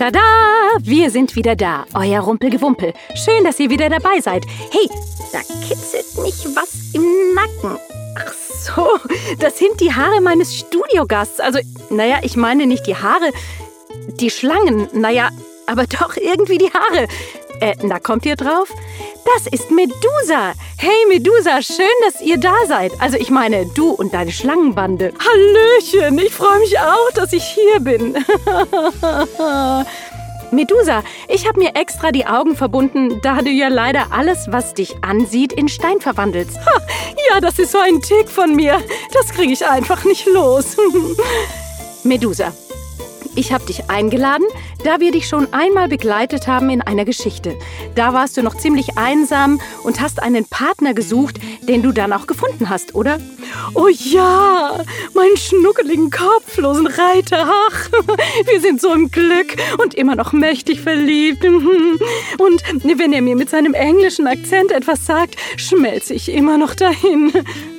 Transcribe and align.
Tada! 0.00 0.78
Wir 0.80 1.10
sind 1.10 1.36
wieder 1.36 1.56
da, 1.56 1.84
euer 1.92 2.20
Rumpelgewumpel. 2.20 2.94
Schön, 3.14 3.44
dass 3.44 3.60
ihr 3.60 3.68
wieder 3.68 3.90
dabei 3.90 4.18
seid. 4.22 4.46
Hey, 4.70 4.88
da 5.30 5.40
kitzelt 5.40 6.16
mich 6.22 6.46
was 6.56 6.94
im 6.94 7.34
Nacken. 7.34 7.78
Ach 8.16 8.32
so, 8.32 8.86
das 9.40 9.58
sind 9.58 9.78
die 9.78 9.92
Haare 9.92 10.22
meines 10.22 10.56
Studiogasts. 10.56 11.38
Also, 11.38 11.58
naja, 11.90 12.20
ich 12.22 12.34
meine 12.34 12.66
nicht 12.66 12.86
die 12.86 12.96
Haare, 12.96 13.30
die 14.18 14.30
Schlangen. 14.30 14.88
Naja, 14.94 15.28
aber 15.66 15.84
doch 15.84 16.16
irgendwie 16.16 16.56
die 16.56 16.72
Haare. 16.72 17.06
Äh, 17.60 17.76
na, 17.82 17.98
kommt 17.98 18.24
ihr 18.24 18.36
drauf? 18.36 18.72
Das 19.24 19.46
ist 19.46 19.70
Medusa. 19.70 20.54
Hey 20.78 21.06
Medusa, 21.08 21.62
schön, 21.62 21.86
dass 22.04 22.20
ihr 22.22 22.38
da 22.38 22.54
seid. 22.66 22.92
Also 23.00 23.16
ich 23.18 23.30
meine, 23.30 23.66
du 23.66 23.90
und 23.90 24.14
deine 24.14 24.32
Schlangenbande. 24.32 25.12
Hallöchen, 25.18 26.18
ich 26.18 26.32
freue 26.32 26.58
mich 26.60 26.78
auch, 26.78 27.10
dass 27.14 27.32
ich 27.32 27.44
hier 27.44 27.80
bin. 27.80 28.14
Medusa, 30.52 31.04
ich 31.28 31.46
habe 31.46 31.60
mir 31.60 31.76
extra 31.76 32.10
die 32.10 32.26
Augen 32.26 32.56
verbunden, 32.56 33.20
da 33.22 33.40
du 33.40 33.50
ja 33.50 33.68
leider 33.68 34.06
alles, 34.10 34.46
was 34.50 34.74
dich 34.74 34.96
ansieht, 35.04 35.52
in 35.52 35.68
Stein 35.68 36.00
verwandelst. 36.00 36.56
Ha, 36.56 36.80
ja, 37.30 37.40
das 37.40 37.58
ist 37.58 37.72
so 37.72 37.78
ein 37.78 38.00
Tick 38.00 38.28
von 38.28 38.56
mir. 38.56 38.78
Das 39.12 39.28
kriege 39.28 39.52
ich 39.52 39.64
einfach 39.66 40.04
nicht 40.04 40.26
los. 40.26 40.76
Medusa, 42.04 42.52
ich 43.34 43.52
habe 43.52 43.64
dich 43.66 43.88
eingeladen, 43.88 44.46
da 44.84 45.00
wir 45.00 45.12
dich 45.12 45.28
schon 45.28 45.52
einmal 45.52 45.88
begleitet 45.88 46.46
haben 46.46 46.70
in 46.70 46.82
einer 46.82 47.04
Geschichte. 47.04 47.56
Da 47.94 48.12
warst 48.12 48.36
du 48.36 48.42
noch 48.42 48.56
ziemlich 48.56 48.96
einsam 48.96 49.60
und 49.84 50.00
hast 50.00 50.22
einen 50.22 50.44
Partner 50.44 50.94
gesucht, 50.94 51.38
den 51.62 51.82
du 51.82 51.92
dann 51.92 52.12
auch 52.12 52.26
gefunden 52.26 52.68
hast, 52.68 52.94
oder? 52.94 53.18
Oh 53.74 53.88
ja, 53.88 54.82
meinen 55.14 55.36
schnuckeligen, 55.36 56.10
kopflosen 56.10 56.86
Reiter. 56.86 57.50
Ach, 57.70 57.90
wir 58.46 58.60
sind 58.60 58.80
so 58.80 58.92
im 58.92 59.10
Glück 59.10 59.56
und 59.82 59.94
immer 59.94 60.16
noch 60.16 60.32
mächtig 60.32 60.80
verliebt. 60.80 61.44
Und 62.38 62.62
wenn 62.82 63.12
er 63.12 63.22
mir 63.22 63.36
mit 63.36 63.50
seinem 63.50 63.74
englischen 63.74 64.26
Akzent 64.26 64.72
etwas 64.72 65.06
sagt, 65.06 65.36
schmelze 65.56 66.14
ich 66.14 66.28
immer 66.30 66.58
noch 66.58 66.74
dahin. 66.74 67.32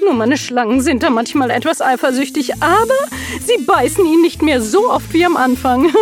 Nur 0.04 0.14
meine 0.14 0.38
Schlangen 0.38 0.82
sind 0.82 1.04
da 1.04 1.10
manchmal 1.10 1.52
etwas 1.52 1.82
eifersüchtig, 1.82 2.56
aber 2.62 2.96
sie 3.46 3.64
beißen 3.64 4.06
ihn 4.06 4.22
nicht 4.22 4.42
mehr 4.42 4.62
so 4.62 4.90
oft 4.90 5.14
wie 5.14 5.26
am 5.26 5.38
Anfang. 5.38 5.86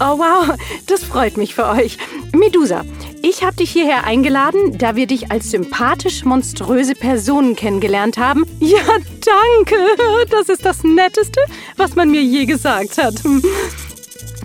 oh 0.00 0.18
wow, 0.18 0.54
das 0.86 1.04
freut 1.04 1.36
mich 1.36 1.54
für 1.54 1.66
euch. 1.66 1.96
Medusa, 2.32 2.84
ich 3.22 3.42
habe 3.42 3.56
dich 3.56 3.70
hierher 3.70 4.04
eingeladen, 4.04 4.76
da 4.78 4.96
wir 4.96 5.06
dich 5.06 5.30
als 5.30 5.50
sympathisch 5.50 6.24
monströse 6.24 6.94
Person 6.94 7.56
kennengelernt 7.56 8.18
haben. 8.18 8.44
Ja, 8.60 8.82
danke. 8.84 9.76
Das 10.30 10.48
ist 10.50 10.64
das 10.64 10.84
Netteste, 10.84 11.40
was 11.76 11.94
man 11.96 12.10
mir 12.10 12.22
je 12.22 12.44
gesagt 12.44 12.98
hat. 12.98 13.14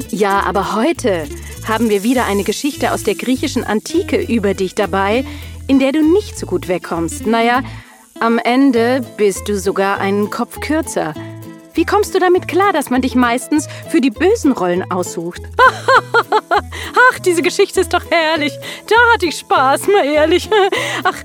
Ja, 0.10 0.42
aber 0.42 0.76
heute 0.76 1.28
haben 1.68 1.90
wir 1.90 2.04
wieder 2.04 2.26
eine 2.26 2.44
Geschichte 2.44 2.92
aus 2.92 3.04
der 3.04 3.16
griechischen 3.16 3.64
Antike 3.64 4.18
über 4.22 4.54
dich 4.54 4.76
dabei, 4.76 5.24
in 5.68 5.80
der 5.80 5.92
du 5.92 6.04
nicht 6.04 6.38
so 6.38 6.46
gut 6.46 6.68
wegkommst. 6.68 7.26
Naja, 7.26 7.62
am 8.20 8.40
Ende 8.40 9.06
bist 9.18 9.48
du 9.50 9.58
sogar 9.58 10.00
einen 10.00 10.30
Kopf 10.30 10.60
kürzer. 10.60 11.14
Wie 11.76 11.86
kommst 11.86 12.14
du 12.14 12.20
damit 12.20 12.48
klar, 12.48 12.72
dass 12.72 12.92
man 12.92 13.02
dich 13.02 13.16
meistens 13.16 13.68
für 13.90 14.00
die 14.00 14.12
bösen 14.12 14.52
Rollen 14.52 14.92
aussucht? 14.92 15.42
Ach, 17.12 17.20
diese 17.20 17.42
Geschichte 17.42 17.82
ist 17.82 17.94
doch 17.94 18.06
herrlich. 18.12 18.54
Da 18.88 18.96
hatte 19.12 19.26
ich 19.26 19.40
Spaß, 19.40 19.88
mal 19.88 20.06
ehrlich. 20.06 20.50
Ach, 21.04 21.18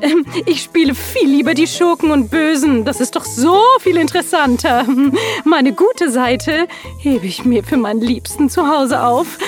ähm, 0.00 0.26
ich 0.44 0.62
spiele 0.62 0.96
viel 0.96 1.28
lieber 1.28 1.54
die 1.54 1.68
Schurken 1.68 2.10
und 2.10 2.30
Bösen. 2.30 2.84
Das 2.84 3.00
ist 3.00 3.14
doch 3.14 3.24
so 3.24 3.60
viel 3.80 3.96
interessanter. 3.96 4.86
Meine 5.44 5.72
gute 5.72 6.10
Seite 6.10 6.66
hebe 6.98 7.26
ich 7.26 7.44
mir 7.44 7.62
für 7.62 7.76
meinen 7.76 8.00
Liebsten 8.00 8.50
zu 8.50 8.66
Hause 8.66 9.04
auf. 9.04 9.38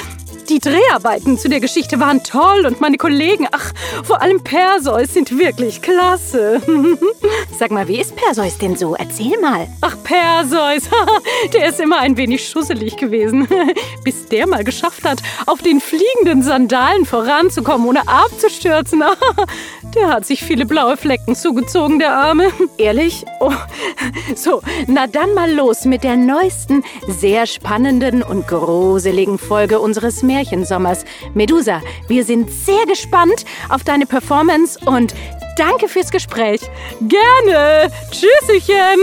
Die 0.49 0.59
Dreharbeiten 0.59 1.39
zu 1.39 1.49
der 1.49 1.61
Geschichte 1.61 2.01
waren 2.01 2.23
toll 2.23 2.67
und 2.67 2.79
meine 2.79 2.99
Kollegen, 2.99 3.49
ach, 3.51 3.73
vor 4.03 4.21
allem 4.21 4.43
Perseus, 4.45 5.15
sind 5.15 5.39
wirklich 5.39 5.81
klasse. 5.81 6.61
Sag 7.59 7.71
mal, 7.71 7.89
wie 7.89 7.99
ist 7.99 8.15
Perseus 8.15 8.59
denn 8.59 8.77
so? 8.77 8.95
Erzähl 8.95 9.41
mal. 9.41 9.67
Ach, 9.81 9.97
Perseus, 10.05 10.83
der 11.55 11.71
ist 11.71 11.81
immer 11.81 11.99
ein 12.01 12.19
wenig 12.19 12.47
schusselig 12.47 12.99
gewesen. 12.99 13.49
Bis 14.05 14.27
der 14.27 14.47
mal 14.47 14.65
geschafft 14.65 15.05
hat, 15.05 15.21
auf 15.47 15.63
den 15.63 15.81
fliegenden 15.81 16.43
Sandalen 16.43 17.07
voranzukommen, 17.07 17.89
ohne 17.89 18.07
abzustürzen. 18.07 19.03
Der 19.95 20.09
hat 20.09 20.27
sich 20.27 20.43
viele 20.43 20.67
blaue 20.67 20.99
Flecken 20.99 21.37
zugezogen, 21.37 22.01
der 22.01 22.15
Arme. 22.17 22.49
Ehrlich? 22.77 23.25
Oh. 23.41 23.53
So, 24.35 24.61
na 24.89 25.07
dann 25.07 25.33
mal 25.35 25.51
los 25.53 25.85
mit 25.85 26.05
der 26.05 26.17
neuesten, 26.17 26.85
sehr 27.09 27.47
spannenden 27.47 28.23
und 28.23 28.47
gruseligen 28.47 29.39
Folge 29.39 29.79
unseres 29.79 30.23
Märchens. 30.23 30.34
Märchensommers. 30.35 31.05
Medusa, 31.33 31.81
wir 32.09 32.25
sind 32.25 32.51
sehr 32.51 32.87
gespannt 32.87 33.45
auf 33.69 33.85
deine 33.85 34.05
Performance 34.05 34.79
und 34.85 35.15
danke 35.57 35.87
fürs 35.89 36.11
Gespräch. 36.11 36.61
Gerne. 37.01 37.89
Tschüsschen. 38.11 39.01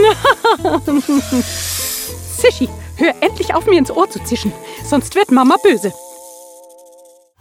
Zischi, 2.38 2.68
hör 2.98 3.14
endlich 3.22 3.54
auf, 3.54 3.66
mir 3.66 3.80
ins 3.80 3.92
Ohr 3.92 4.10
zu 4.10 4.22
zischen, 4.24 4.52
sonst 4.84 5.16
wird 5.16 5.32
Mama 5.32 5.56
böse. 5.64 5.94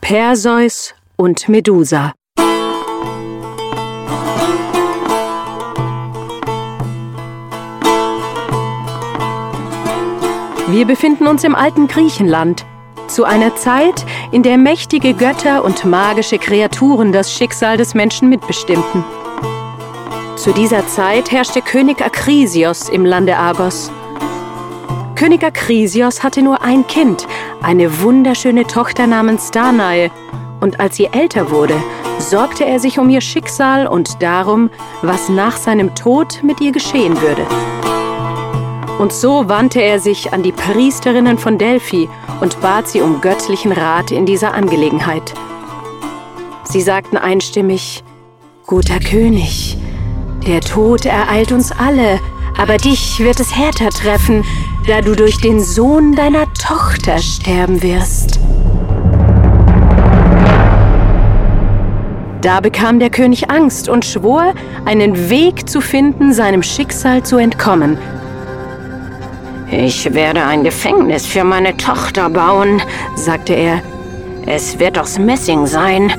Perseus 0.00 0.94
und 1.16 1.48
Medusa 1.48 2.12
Wir 10.72 10.86
befinden 10.86 11.26
uns 11.26 11.42
im 11.42 11.56
alten 11.56 11.88
Griechenland, 11.88 12.64
zu 13.10 13.24
einer 13.24 13.56
Zeit, 13.56 14.06
in 14.30 14.42
der 14.42 14.56
mächtige 14.56 15.14
Götter 15.14 15.64
und 15.64 15.84
magische 15.84 16.38
Kreaturen 16.38 17.12
das 17.12 17.32
Schicksal 17.32 17.76
des 17.76 17.94
Menschen 17.94 18.28
mitbestimmten. 18.28 19.04
Zu 20.36 20.52
dieser 20.52 20.86
Zeit 20.86 21.30
herrschte 21.30 21.60
König 21.60 22.00
Akrisios 22.00 22.88
im 22.88 23.04
Lande 23.04 23.36
Argos. 23.36 23.90
König 25.16 25.44
Akrisios 25.44 26.22
hatte 26.22 26.40
nur 26.40 26.62
ein 26.62 26.86
Kind, 26.86 27.26
eine 27.60 28.00
wunderschöne 28.00 28.66
Tochter 28.66 29.06
namens 29.06 29.50
Danae, 29.50 30.10
und 30.60 30.80
als 30.80 30.96
sie 30.96 31.06
älter 31.06 31.50
wurde, 31.50 31.74
sorgte 32.18 32.64
er 32.64 32.78
sich 32.78 32.98
um 32.98 33.10
ihr 33.10 33.20
Schicksal 33.20 33.86
und 33.86 34.22
darum, 34.22 34.70
was 35.02 35.28
nach 35.28 35.56
seinem 35.56 35.94
Tod 35.94 36.42
mit 36.42 36.60
ihr 36.60 36.72
geschehen 36.72 37.20
würde. 37.20 37.46
Und 39.00 39.14
so 39.14 39.48
wandte 39.48 39.80
er 39.80 39.98
sich 39.98 40.34
an 40.34 40.42
die 40.42 40.52
Priesterinnen 40.52 41.38
von 41.38 41.56
Delphi 41.56 42.06
und 42.42 42.60
bat 42.60 42.86
sie 42.86 43.00
um 43.00 43.22
göttlichen 43.22 43.72
Rat 43.72 44.10
in 44.10 44.26
dieser 44.26 44.52
Angelegenheit. 44.52 45.32
Sie 46.64 46.82
sagten 46.82 47.16
einstimmig, 47.16 48.04
Guter 48.66 49.00
König, 49.00 49.78
der 50.46 50.60
Tod 50.60 51.06
ereilt 51.06 51.50
uns 51.50 51.72
alle, 51.72 52.20
aber 52.58 52.76
dich 52.76 53.20
wird 53.20 53.40
es 53.40 53.56
härter 53.56 53.88
treffen, 53.88 54.44
da 54.86 55.00
du 55.00 55.16
durch 55.16 55.40
den 55.40 55.62
Sohn 55.62 56.14
deiner 56.14 56.52
Tochter 56.52 57.16
sterben 57.20 57.82
wirst. 57.82 58.38
Da 62.42 62.60
bekam 62.60 62.98
der 62.98 63.08
König 63.08 63.50
Angst 63.50 63.88
und 63.88 64.04
schwor, 64.04 64.52
einen 64.84 65.30
Weg 65.30 65.70
zu 65.70 65.80
finden, 65.80 66.34
seinem 66.34 66.62
Schicksal 66.62 67.22
zu 67.22 67.38
entkommen– 67.38 67.96
ich 69.70 70.12
werde 70.14 70.44
ein 70.44 70.64
Gefängnis 70.64 71.26
für 71.26 71.44
meine 71.44 71.76
Tochter 71.76 72.28
bauen, 72.28 72.82
sagte 73.14 73.54
er. 73.54 73.82
Es 74.46 74.78
wird 74.78 74.98
aus 74.98 75.18
Messing 75.18 75.66
sein, 75.66 76.12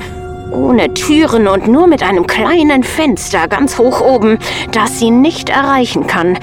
ohne 0.50 0.92
Türen 0.94 1.46
und 1.46 1.68
nur 1.68 1.86
mit 1.86 2.02
einem 2.02 2.26
kleinen 2.26 2.82
Fenster 2.82 3.48
ganz 3.48 3.78
hoch 3.78 4.00
oben, 4.00 4.38
das 4.70 4.98
sie 4.98 5.10
nicht 5.10 5.50
erreichen 5.50 6.06
kann. 6.06 6.38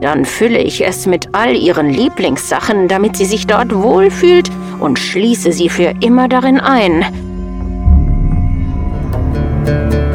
Dann 0.00 0.24
fülle 0.24 0.58
ich 0.58 0.84
es 0.84 1.06
mit 1.06 1.28
all 1.32 1.54
ihren 1.54 1.88
Lieblingssachen, 1.88 2.88
damit 2.88 3.16
sie 3.16 3.24
sich 3.24 3.46
dort 3.46 3.74
wohlfühlt 3.74 4.50
und 4.80 4.98
schließe 4.98 5.52
sie 5.52 5.68
für 5.68 5.94
immer 6.00 6.28
darin 6.28 6.58
ein. 6.60 7.04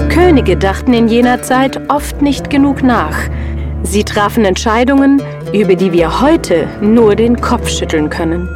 Könige 0.10 0.58
dachten 0.58 0.94
in 0.94 1.08
jener 1.08 1.42
Zeit 1.42 1.90
oft 1.90 2.22
nicht 2.22 2.50
genug 2.50 2.84
nach. 2.84 3.18
Sie 3.84 4.04
trafen 4.04 4.44
Entscheidungen, 4.44 5.22
über 5.54 5.76
die 5.76 5.92
wir 5.92 6.22
heute 6.22 6.68
nur 6.82 7.16
den 7.16 7.40
Kopf 7.40 7.70
schütteln 7.70 8.10
können. 8.10 8.50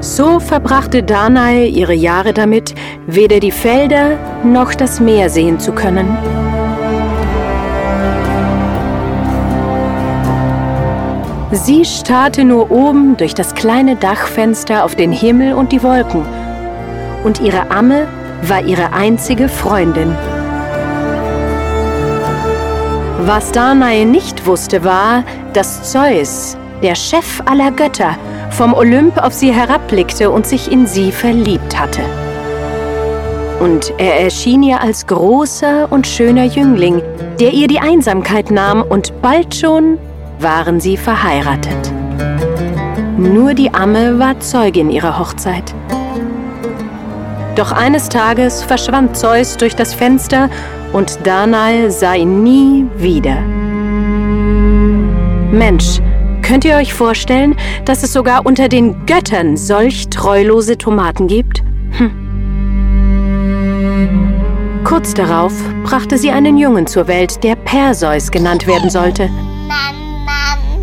So 0.00 0.38
verbrachte 0.38 1.02
Danae 1.02 1.66
ihre 1.66 1.94
Jahre 1.94 2.34
damit, 2.34 2.74
weder 3.06 3.40
die 3.40 3.50
Felder 3.50 4.18
noch 4.44 4.74
das 4.74 5.00
Meer 5.00 5.30
sehen 5.30 5.58
zu 5.58 5.72
können. 5.72 6.08
Sie 11.52 11.84
starrte 11.84 12.44
nur 12.44 12.70
oben 12.70 13.16
durch 13.16 13.32
das 13.32 13.54
kleine 13.54 13.96
Dachfenster 13.96 14.84
auf 14.84 14.96
den 14.96 15.12
Himmel 15.12 15.54
und 15.54 15.72
die 15.72 15.82
Wolken. 15.82 16.26
Und 17.22 17.40
ihre 17.40 17.70
Amme 17.70 18.06
war 18.42 18.62
ihre 18.62 18.92
einzige 18.92 19.48
Freundin. 19.48 20.14
Was 23.26 23.52
Danae 23.52 24.04
nicht 24.04 24.44
wusste, 24.44 24.84
war, 24.84 25.24
dass 25.54 25.90
Zeus, 25.90 26.58
der 26.82 26.94
Chef 26.94 27.40
aller 27.46 27.70
Götter, 27.70 28.18
vom 28.50 28.74
Olymp 28.74 29.16
auf 29.16 29.32
sie 29.32 29.50
herabblickte 29.50 30.30
und 30.30 30.46
sich 30.46 30.70
in 30.70 30.86
sie 30.86 31.10
verliebt 31.10 31.80
hatte. 31.80 32.02
Und 33.60 33.94
er 33.96 34.20
erschien 34.20 34.62
ihr 34.62 34.82
als 34.82 35.06
großer 35.06 35.90
und 35.90 36.06
schöner 36.06 36.44
Jüngling, 36.44 37.00
der 37.40 37.54
ihr 37.54 37.66
die 37.66 37.80
Einsamkeit 37.80 38.50
nahm, 38.50 38.82
und 38.82 39.22
bald 39.22 39.54
schon 39.54 39.96
waren 40.38 40.78
sie 40.78 40.98
verheiratet. 40.98 41.92
Nur 43.16 43.54
die 43.54 43.72
Amme 43.72 44.18
war 44.18 44.38
Zeugin 44.40 44.90
ihrer 44.90 45.18
Hochzeit. 45.18 45.74
Doch 47.56 47.70
eines 47.70 48.08
Tages 48.08 48.62
verschwand 48.62 49.16
Zeus 49.16 49.56
durch 49.56 49.76
das 49.76 49.94
Fenster 49.94 50.50
und 50.92 51.24
Danae 51.24 51.88
sah 51.90 52.14
ihn 52.14 52.42
nie 52.42 52.86
wieder. 52.96 53.40
Mensch, 55.52 56.00
könnt 56.42 56.64
ihr 56.64 56.74
euch 56.76 56.92
vorstellen, 56.92 57.54
dass 57.84 58.02
es 58.02 58.12
sogar 58.12 58.44
unter 58.44 58.68
den 58.68 59.06
Göttern 59.06 59.56
solch 59.56 60.08
treulose 60.08 60.76
Tomaten 60.76 61.28
gibt? 61.28 61.62
Hm. 61.98 62.10
Kurz 64.82 65.14
darauf 65.14 65.52
brachte 65.84 66.18
sie 66.18 66.32
einen 66.32 66.58
Jungen 66.58 66.88
zur 66.88 67.06
Welt, 67.06 67.42
der 67.44 67.54
Perseus 67.54 68.30
genannt 68.30 68.66
werden 68.66 68.90
sollte. 68.90 69.30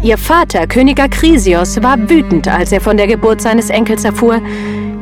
Ihr 0.03 0.17
Vater, 0.17 0.65
König 0.65 0.99
Akrisios, 0.99 1.83
war 1.83 2.09
wütend, 2.09 2.47
als 2.47 2.71
er 2.71 2.81
von 2.81 2.97
der 2.97 3.05
Geburt 3.05 3.39
seines 3.41 3.69
Enkels 3.69 4.03
erfuhr. 4.03 4.41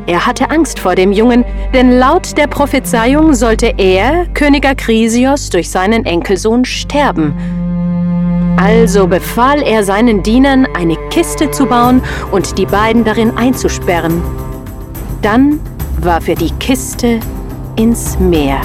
Er 0.09 0.25
hatte 0.25 0.49
Angst 0.49 0.79
vor 0.79 0.95
dem 0.95 1.11
Jungen, 1.11 1.45
denn 1.71 1.99
laut 1.99 2.35
der 2.35 2.47
Prophezeiung 2.47 3.35
sollte 3.35 3.75
er, 3.77 4.25
König 4.33 4.65
Akrisios, 4.65 5.51
durch 5.51 5.69
seinen 5.69 6.03
Enkelsohn 6.03 6.65
sterben. 6.65 7.35
Also 8.57 9.05
befahl 9.05 9.61
er 9.61 9.83
seinen 9.83 10.23
Dienern, 10.23 10.67
eine 10.75 10.95
Kiste 11.11 11.51
zu 11.51 11.67
bauen 11.67 12.01
und 12.31 12.57
die 12.57 12.65
beiden 12.65 13.03
darin 13.03 13.37
einzusperren. 13.37 14.19
Dann 15.21 15.59
warf 16.01 16.27
er 16.27 16.35
die 16.35 16.53
Kiste 16.53 17.19
ins 17.75 18.17
Meer. 18.17 18.61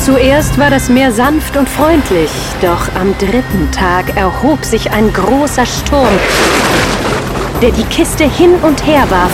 Zuerst 0.00 0.58
war 0.58 0.70
das 0.70 0.88
Meer 0.88 1.12
sanft 1.12 1.56
und 1.56 1.68
freundlich, 1.68 2.30
doch 2.60 2.92
am 3.00 3.16
dritten 3.18 3.70
Tag 3.70 4.16
erhob 4.16 4.64
sich 4.64 4.90
ein 4.90 5.12
großer 5.12 5.64
Sturm, 5.64 6.18
der 7.64 7.72
die 7.72 7.84
Kiste 7.84 8.24
hin 8.24 8.56
und 8.56 8.86
her 8.86 9.10
warf, 9.10 9.32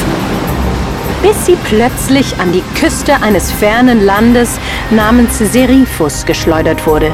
bis 1.20 1.46
sie 1.46 1.56
plötzlich 1.64 2.38
an 2.38 2.52
die 2.52 2.62
Küste 2.78 3.20
eines 3.22 3.50
fernen 3.50 4.06
Landes 4.06 4.60
namens 4.90 5.38
Serifus 5.38 6.24
geschleudert 6.24 6.86
wurde. 6.86 7.12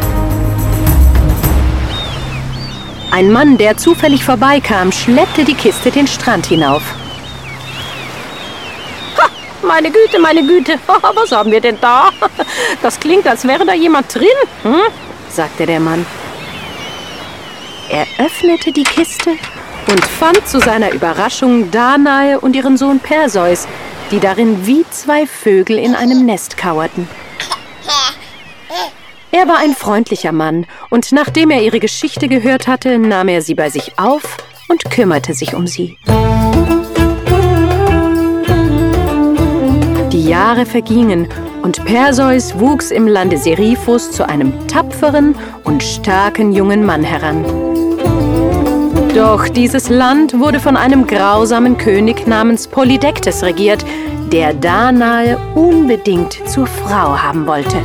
Ein 3.11 3.33
Mann, 3.33 3.57
der 3.57 3.79
zufällig 3.79 4.27
vorbeikam, 4.27 4.93
schleppte 4.93 5.45
die 5.45 5.55
Kiste 5.55 5.91
den 5.91 6.07
Strand 6.07 6.45
hinauf. 6.45 6.83
Meine 9.62 9.91
Güte, 9.91 10.19
meine 10.21 10.47
Güte, 10.47 10.79
was 11.15 11.33
haben 11.33 11.51
wir 11.51 11.62
denn 11.62 11.79
da? 11.81 12.11
Das 12.83 13.01
klingt, 13.01 13.27
als 13.27 13.47
wäre 13.47 13.65
da 13.65 13.73
jemand 13.73 14.15
drin, 14.15 14.39
hm? 14.65 14.93
sagte 15.31 15.65
der 15.65 15.81
Mann. 15.81 16.05
Er 17.89 18.07
öffnete 18.23 18.71
die 18.71 18.85
Kiste 18.85 19.31
und 19.88 20.05
fand 20.05 20.47
zu 20.47 20.61
seiner 20.61 20.93
Überraschung 20.93 21.71
Danae 21.71 22.37
und 22.37 22.56
ihren 22.56 22.77
Sohn 22.77 23.00
Perseus, 23.00 23.67
die 24.11 24.21
darin 24.21 24.67
wie 24.67 24.85
zwei 24.91 25.27
Vögel 25.27 25.79
in 25.79 25.94
einem 25.94 26.27
Nest 26.27 26.56
kauerten. 26.56 27.09
Er 29.33 29.49
war 29.49 29.59
ein 29.59 29.75
freundlicher 29.75 30.33
Mann, 30.33 30.67
und 30.88 31.12
nachdem 31.12 31.50
er 31.50 31.62
ihre 31.62 31.79
Geschichte 31.79 32.27
gehört 32.27 32.67
hatte, 32.69 32.99
nahm 32.99 33.29
er 33.29 33.43
sie 33.43 33.55
bei 33.55 33.69
sich 33.69 33.99
auf 33.99 34.38
und 34.69 34.91
kümmerte 34.91 35.35
sich 35.35 35.55
um 35.55 35.67
sie. 35.67 35.99
Die 40.12 40.29
Jahre 40.29 40.65
vergingen 40.65 41.29
und 41.62 41.85
Perseus 41.85 42.59
wuchs 42.59 42.91
im 42.91 43.06
Lande 43.06 43.37
Seriphus 43.37 44.11
zu 44.11 44.27
einem 44.27 44.67
tapferen 44.69 45.35
und 45.65 45.83
starken 45.83 46.53
jungen 46.53 46.87
Mann 46.87 47.05
heran. 47.05 47.44
Doch 49.17 49.49
dieses 49.49 49.89
Land 49.89 50.39
wurde 50.39 50.61
von 50.61 50.77
einem 50.77 51.07
grausamen 51.07 51.79
König 51.79 52.27
namens 52.27 52.69
Polydektes 52.69 53.43
regiert, 53.43 53.83
der 54.31 54.53
Danae 54.53 55.39
unbedingt 55.55 56.47
zur 56.47 56.67
Frau 56.67 57.17
haben 57.17 57.47
wollte. 57.47 57.79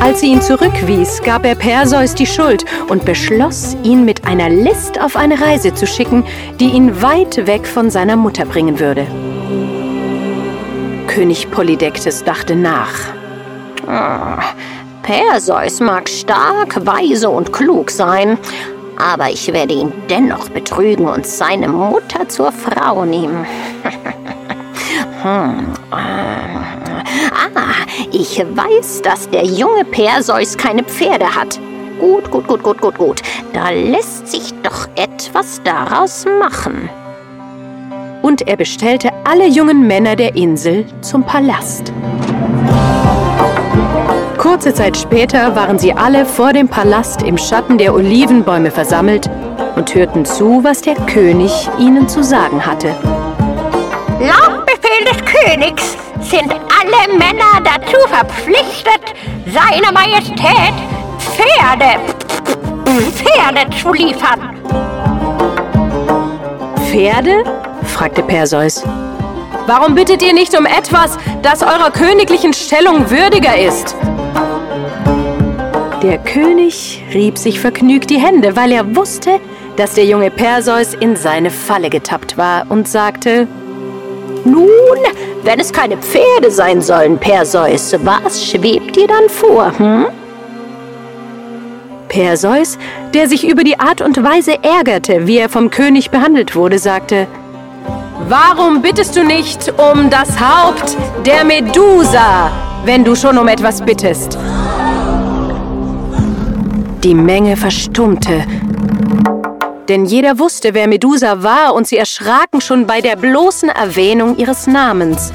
Als 0.00 0.20
sie 0.20 0.28
ihn 0.28 0.40
zurückwies, 0.40 1.20
gab 1.24 1.44
er 1.44 1.56
Perseus 1.56 2.14
die 2.14 2.28
Schuld 2.28 2.64
und 2.88 3.04
beschloss, 3.04 3.76
ihn 3.82 4.04
mit 4.04 4.24
einer 4.24 4.50
List 4.50 5.00
auf 5.00 5.16
eine 5.16 5.40
Reise 5.40 5.74
zu 5.74 5.84
schicken, 5.84 6.22
die 6.60 6.70
ihn 6.70 7.02
weit 7.02 7.48
weg 7.48 7.66
von 7.66 7.90
seiner 7.90 8.14
Mutter 8.14 8.44
bringen 8.44 8.78
würde. 8.78 9.04
König 11.08 11.50
Polydektes 11.50 12.22
dachte 12.22 12.54
nach. 12.54 12.92
Perseus 15.04 15.80
mag 15.80 16.08
stark, 16.08 16.84
weise 16.86 17.28
und 17.28 17.52
klug 17.52 17.90
sein, 17.90 18.38
aber 18.96 19.28
ich 19.30 19.52
werde 19.52 19.74
ihn 19.74 19.92
dennoch 20.08 20.48
betrügen 20.48 21.06
und 21.06 21.26
seine 21.26 21.68
Mutter 21.68 22.28
zur 22.28 22.50
Frau 22.50 23.04
nehmen. 23.04 23.46
hm. 25.22 25.66
Ah, 25.90 27.86
ich 28.10 28.38
weiß, 28.38 29.02
dass 29.02 29.28
der 29.28 29.44
junge 29.44 29.84
Perseus 29.84 30.56
keine 30.56 30.82
Pferde 30.82 31.34
hat. 31.34 31.60
Gut, 32.00 32.30
gut, 32.30 32.48
gut, 32.48 32.62
gut, 32.62 32.80
gut, 32.80 32.98
gut. 32.98 33.20
Da 33.52 33.68
lässt 33.70 34.28
sich 34.28 34.54
doch 34.62 34.88
etwas 34.96 35.60
daraus 35.64 36.24
machen 36.40 36.88
und 38.24 38.48
er 38.48 38.56
bestellte 38.56 39.10
alle 39.24 39.46
jungen 39.46 39.86
Männer 39.86 40.16
der 40.16 40.34
Insel 40.34 40.86
zum 41.02 41.24
Palast. 41.24 41.92
Kurze 44.54 44.72
Zeit 44.72 44.96
später 44.96 45.56
waren 45.56 45.80
sie 45.80 45.92
alle 45.92 46.24
vor 46.24 46.52
dem 46.52 46.68
Palast 46.68 47.22
im 47.24 47.36
Schatten 47.36 47.76
der 47.76 47.92
Olivenbäume 47.92 48.70
versammelt 48.70 49.28
und 49.74 49.92
hörten 49.92 50.24
zu, 50.24 50.62
was 50.62 50.80
der 50.80 50.94
König 50.94 51.50
ihnen 51.76 52.08
zu 52.08 52.22
sagen 52.22 52.64
hatte. 52.64 52.94
Laut 54.20 54.64
Befehl 54.64 55.04
des 55.06 55.24
Königs 55.24 55.96
sind 56.20 56.52
alle 56.52 57.18
Männer 57.18 57.64
dazu 57.64 57.96
verpflichtet, 58.06 59.02
seiner 59.46 59.90
Majestät 59.90 60.74
Pferde, 61.18 61.98
Pferde 63.10 63.76
zu 63.76 63.92
liefern. 63.92 64.56
Pferde? 66.86 67.42
fragte 67.86 68.22
Perseus. 68.22 68.84
Warum 69.66 69.96
bittet 69.96 70.22
ihr 70.22 70.32
nicht 70.32 70.56
um 70.56 70.64
etwas, 70.64 71.18
das 71.42 71.62
eurer 71.62 71.90
königlichen 71.90 72.52
Stellung 72.52 73.10
würdiger 73.10 73.58
ist? 73.58 73.96
Der 76.04 76.18
König 76.18 77.02
rieb 77.14 77.38
sich 77.38 77.58
vergnügt 77.58 78.10
die 78.10 78.18
Hände, 78.18 78.56
weil 78.56 78.72
er 78.72 78.94
wusste, 78.94 79.40
dass 79.76 79.94
der 79.94 80.04
junge 80.04 80.30
Perseus 80.30 80.92
in 80.92 81.16
seine 81.16 81.50
Falle 81.50 81.88
getappt 81.88 82.36
war 82.36 82.66
und 82.68 82.86
sagte, 82.86 83.48
Nun, 84.44 84.68
wenn 85.44 85.58
es 85.60 85.72
keine 85.72 85.96
Pferde 85.96 86.50
sein 86.50 86.82
sollen, 86.82 87.16
Perseus, 87.16 87.96
was 88.04 88.44
schwebt 88.44 88.96
dir 88.96 89.06
dann 89.06 89.30
vor, 89.30 89.72
hm? 89.78 90.04
Perseus, 92.08 92.76
der 93.14 93.26
sich 93.26 93.48
über 93.48 93.64
die 93.64 93.80
Art 93.80 94.02
und 94.02 94.22
Weise 94.22 94.62
ärgerte, 94.62 95.26
wie 95.26 95.38
er 95.38 95.48
vom 95.48 95.70
König 95.70 96.10
behandelt 96.10 96.54
wurde, 96.54 96.78
sagte, 96.78 97.26
Warum 98.28 98.82
bittest 98.82 99.16
du 99.16 99.24
nicht 99.24 99.72
um 99.78 100.10
das 100.10 100.38
Haupt 100.38 100.98
der 101.24 101.46
Medusa, 101.46 102.50
wenn 102.84 103.04
du 103.04 103.14
schon 103.14 103.38
um 103.38 103.48
etwas 103.48 103.80
bittest? 103.80 104.36
Die 107.04 107.14
Menge 107.14 107.58
verstummte, 107.58 108.46
denn 109.90 110.06
jeder 110.06 110.38
wusste, 110.38 110.72
wer 110.72 110.88
Medusa 110.88 111.42
war, 111.42 111.74
und 111.74 111.86
sie 111.86 111.98
erschraken 111.98 112.62
schon 112.62 112.86
bei 112.86 113.02
der 113.02 113.16
bloßen 113.16 113.68
Erwähnung 113.68 114.38
ihres 114.38 114.66
Namens. 114.66 115.30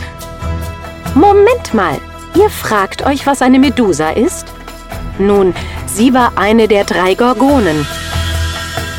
Moment 1.14 1.76
mal, 1.76 2.00
ihr 2.34 2.50
fragt 2.50 3.06
euch, 3.06 3.28
was 3.28 3.44
eine 3.44 3.60
Medusa 3.60 4.10
ist? 4.10 4.48
Nun, 5.20 5.54
sie 5.86 6.12
war 6.12 6.32
eine 6.38 6.68
der 6.68 6.86
drei 6.86 7.14
Gorgonen. 7.14 7.86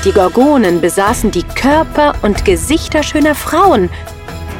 Die 0.04 0.12
Gorgonen 0.12 0.80
besaßen 0.80 1.32
die 1.32 1.42
Körper 1.42 2.12
und 2.22 2.44
Gesichter 2.44 3.02
schöner 3.02 3.34
Frauen, 3.34 3.90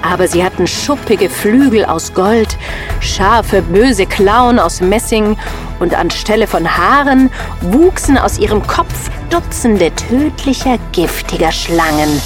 aber 0.02 0.26
sie 0.26 0.42
hatten 0.42 0.66
schuppige 0.66 1.30
Flügel 1.30 1.84
aus 1.84 2.12
Gold, 2.12 2.58
scharfe, 2.98 3.62
böse 3.62 4.06
Klauen 4.06 4.58
aus 4.58 4.80
Messing 4.80 5.36
und 5.80 5.94
anstelle 5.94 6.46
von 6.46 6.76
Haaren 6.76 7.30
wuchsen 7.60 8.16
aus 8.16 8.38
ihrem 8.38 8.66
Kopf 8.66 9.10
Dutzende 9.30 9.92
tödlicher, 9.94 10.78
giftiger 10.92 11.52
Schlangen. 11.52 12.20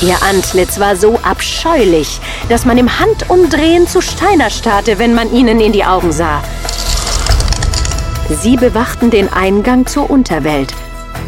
Ihr 0.00 0.16
Antlitz 0.22 0.78
war 0.80 0.96
so 0.96 1.18
abscheulich, 1.22 2.20
dass 2.48 2.64
man 2.64 2.78
im 2.78 2.98
Handumdrehen 2.98 3.86
zu 3.86 4.00
Steiner 4.00 4.50
starrte, 4.50 4.98
wenn 4.98 5.14
man 5.14 5.32
ihnen 5.32 5.60
in 5.60 5.72
die 5.72 5.84
Augen 5.84 6.12
sah. 6.12 6.42
Sie 8.42 8.56
bewachten 8.56 9.10
den 9.10 9.32
Eingang 9.32 9.86
zur 9.86 10.10
Unterwelt. 10.10 10.74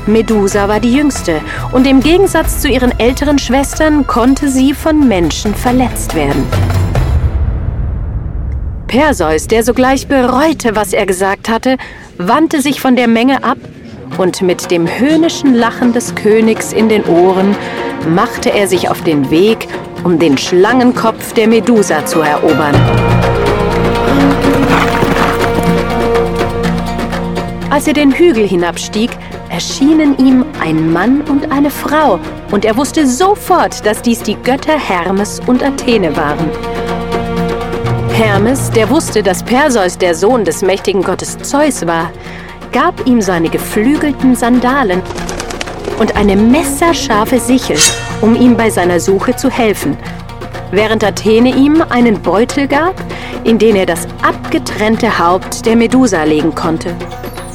Medusa 0.07 0.69
war 0.69 0.81
die 0.81 0.93
jüngste 0.93 1.41
und 1.73 1.87
im 1.87 2.01
Gegensatz 2.01 2.61
zu 2.61 2.69
ihren 2.69 2.99
älteren 2.99 3.39
Schwestern 3.39 4.07
konnte 4.07 4.49
sie 4.49 4.73
von 4.73 5.07
Menschen 5.09 5.55
verletzt 5.55 6.15
werden. 6.15 6.47
Perseus, 8.87 9.49
der 9.49 9.63
sogleich 9.63 10.07
bereute, 10.07 10.77
was 10.77 10.93
er 10.93 11.07
gesagt 11.07 11.49
hatte, 11.49 11.77
wandte 12.19 12.61
sich 12.61 12.81
von 12.81 12.97
der 12.97 13.09
Menge 13.09 13.43
ab 13.43 13.59
und 14.19 14.43
mit 14.43 14.71
dem 14.71 14.87
höhnischen 14.87 15.55
Lachen 15.55 15.93
des 15.93 16.15
Königs 16.15 16.73
in 16.73 16.89
den 16.89 17.05
Ohren 17.05 17.57
machte 18.09 18.53
er 18.53 18.69
sich 18.69 18.89
auf 18.89 19.03
den 19.03 19.31
Weg, 19.31 19.67
um 20.05 20.19
den 20.19 20.39
Schlangenkopf 20.39 21.33
der 21.33 21.49
Medusa 21.49 22.07
zu 22.07 22.21
erobern. 22.21 22.75
Als 27.71 27.87
er 27.87 27.95
den 27.95 28.13
Hügel 28.13 28.47
hinabstieg, 28.47 29.11
erschienen 29.51 30.17
ihm 30.19 30.45
ein 30.61 30.93
Mann 30.93 31.21
und 31.23 31.51
eine 31.51 31.71
Frau, 31.71 32.19
und 32.53 32.65
er 32.65 32.77
wusste 32.77 33.07
sofort, 33.07 33.85
dass 33.85 34.01
dies 34.01 34.23
die 34.23 34.37
Götter 34.37 34.79
Hermes 34.79 35.41
und 35.47 35.63
Athene 35.63 36.17
waren. 36.17 36.86
Hermes, 38.17 38.71
der 38.71 38.89
wusste, 38.89 39.23
dass 39.23 39.43
Perseus 39.43 39.99
der 39.99 40.15
Sohn 40.15 40.43
des 40.43 40.63
mächtigen 40.63 41.03
Gottes 41.03 41.37
Zeus 41.37 41.87
war, 41.87 42.11
gab 42.73 43.07
ihm 43.07 43.21
seine 43.21 43.51
geflügelten 43.51 44.35
Sandalen 44.35 45.03
und 45.99 46.17
eine 46.17 46.35
messerscharfe 46.35 47.39
Sichel, 47.39 47.77
um 48.23 48.35
ihm 48.35 48.57
bei 48.57 48.71
seiner 48.71 49.01
Suche 49.01 49.37
zu 49.37 49.51
helfen, 49.51 49.99
während 50.71 51.05
Athene 51.05 51.55
ihm 51.55 51.83
einen 51.91 52.23
Beutel 52.23 52.67
gab, 52.69 52.95
in 53.45 53.59
den 53.59 53.77
er 53.77 53.85
das 53.85 54.09
abgetrennte 54.23 55.19
Haupt 55.19 55.67
der 55.67 55.77
Medusa 55.77 56.25
legen 56.25 56.55
konnte 56.55 56.97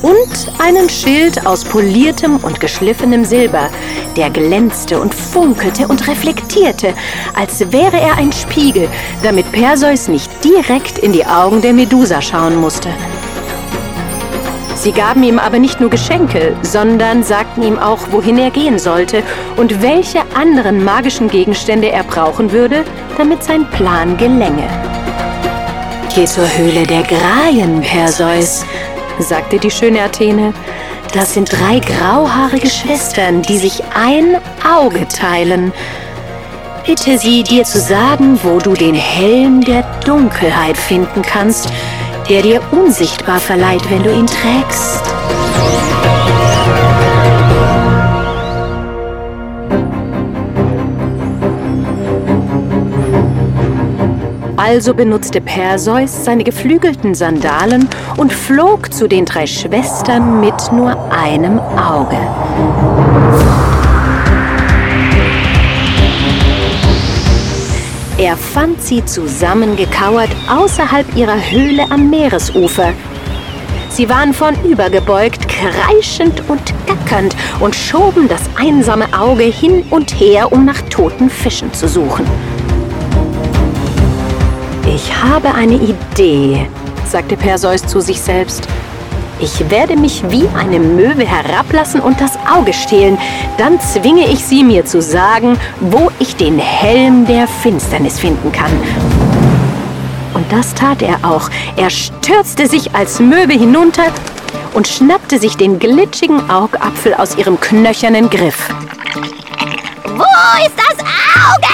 und 0.01 0.51
einen 0.59 0.89
Schild 0.89 1.45
aus 1.45 1.63
poliertem 1.63 2.37
und 2.37 2.59
geschliffenem 2.59 3.25
Silber, 3.25 3.69
der 4.15 4.29
glänzte 4.29 4.99
und 4.99 5.13
funkelte 5.13 5.87
und 5.87 6.07
reflektierte, 6.07 6.93
als 7.35 7.71
wäre 7.71 7.99
er 7.99 8.17
ein 8.17 8.31
Spiegel, 8.31 8.87
damit 9.23 9.51
Perseus 9.51 10.07
nicht 10.07 10.31
direkt 10.43 10.97
in 10.99 11.13
die 11.13 11.25
Augen 11.25 11.61
der 11.61 11.73
Medusa 11.73 12.21
schauen 12.21 12.55
musste. 12.55 12.89
Sie 14.75 14.91
gaben 14.91 15.21
ihm 15.21 15.37
aber 15.37 15.59
nicht 15.59 15.79
nur 15.79 15.91
Geschenke, 15.91 16.55
sondern 16.63 17.21
sagten 17.23 17.61
ihm 17.61 17.77
auch, 17.77 17.99
wohin 18.09 18.39
er 18.39 18.49
gehen 18.49 18.79
sollte 18.79 19.21
und 19.55 19.83
welche 19.83 20.21
anderen 20.33 20.83
magischen 20.83 21.27
Gegenstände 21.27 21.91
er 21.91 22.03
brauchen 22.03 22.51
würde, 22.51 22.83
damit 23.15 23.43
sein 23.43 23.69
Plan 23.69 24.17
gelänge. 24.17 24.67
Geh 26.15 26.25
zur 26.25 26.47
Höhle 26.57 26.87
der 26.87 27.03
Graien, 27.03 27.81
Perseus, 27.81 28.65
sagte 29.23 29.59
die 29.59 29.71
schöne 29.71 30.01
Athene. 30.01 30.53
Das 31.13 31.33
sind 31.33 31.51
drei 31.51 31.79
grauhaarige 31.79 32.69
Schwestern, 32.69 33.41
die 33.41 33.57
sich 33.57 33.83
ein 33.93 34.37
Auge 34.65 35.07
teilen. 35.07 35.73
Bitte 36.85 37.17
sie 37.17 37.43
dir 37.43 37.63
zu 37.63 37.79
sagen, 37.79 38.39
wo 38.43 38.59
du 38.59 38.73
den 38.73 38.95
Helm 38.95 39.61
der 39.61 39.83
Dunkelheit 40.05 40.77
finden 40.77 41.21
kannst, 41.21 41.69
der 42.29 42.41
dir 42.41 42.61
unsichtbar 42.71 43.39
verleiht, 43.39 43.89
wenn 43.89 44.03
du 44.03 44.11
ihn 44.11 44.27
trägst. 44.27 45.03
Also 54.63 54.93
benutzte 54.93 55.41
Perseus 55.41 56.23
seine 56.23 56.43
geflügelten 56.43 57.15
Sandalen 57.15 57.89
und 58.17 58.31
flog 58.31 58.93
zu 58.93 59.07
den 59.07 59.25
drei 59.25 59.47
Schwestern 59.47 60.39
mit 60.39 60.53
nur 60.71 61.11
einem 61.11 61.57
Auge. 61.59 62.19
Er 68.19 68.37
fand 68.37 68.79
sie 68.83 69.03
zusammengekauert 69.03 70.29
außerhalb 70.47 71.07
ihrer 71.17 71.37
Höhle 71.49 71.89
am 71.89 72.11
Meeresufer. 72.11 72.93
Sie 73.89 74.07
waren 74.09 74.31
vornübergebeugt, 74.31 75.47
kreischend 75.49 76.47
und 76.47 76.61
gackernd 76.85 77.35
und 77.61 77.75
schoben 77.75 78.27
das 78.27 78.43
einsame 78.59 79.07
Auge 79.19 79.45
hin 79.45 79.83
und 79.89 80.19
her, 80.19 80.53
um 80.53 80.65
nach 80.65 80.81
toten 80.83 81.31
Fischen 81.31 81.73
zu 81.73 81.87
suchen. 81.87 82.27
Ich 85.03 85.15
habe 85.15 85.51
eine 85.55 85.73
Idee, 85.73 86.67
sagte 87.09 87.35
Perseus 87.35 87.81
zu 87.87 88.01
sich 88.01 88.21
selbst. 88.21 88.67
Ich 89.39 89.67
werde 89.71 89.95
mich 89.95 90.23
wie 90.29 90.47
eine 90.55 90.79
Möwe 90.79 91.25
herablassen 91.25 92.01
und 92.01 92.21
das 92.21 92.37
Auge 92.47 92.71
stehlen. 92.71 93.17
Dann 93.57 93.79
zwinge 93.79 94.27
ich 94.27 94.45
sie 94.45 94.63
mir 94.63 94.85
zu 94.85 95.01
sagen, 95.01 95.57
wo 95.79 96.11
ich 96.19 96.35
den 96.35 96.59
Helm 96.59 97.25
der 97.25 97.47
Finsternis 97.47 98.19
finden 98.19 98.51
kann. 98.51 98.71
Und 100.35 100.45
das 100.51 100.71
tat 100.75 101.01
er 101.01 101.17
auch. 101.23 101.49
Er 101.77 101.89
stürzte 101.89 102.67
sich 102.67 102.93
als 102.93 103.19
Möwe 103.19 103.53
hinunter 103.53 104.03
und 104.75 104.87
schnappte 104.87 105.39
sich 105.39 105.57
den 105.57 105.79
glitschigen 105.79 106.47
Augapfel 106.47 107.15
aus 107.15 107.35
ihrem 107.37 107.59
knöchernen 107.59 108.29
Griff. 108.29 108.69
Wo 110.05 110.63
ist 110.63 110.75
das 110.77 110.99
Auge? 110.99 111.71